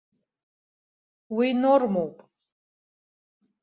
Уи 1.35 1.47
нормоуп. 1.61 2.17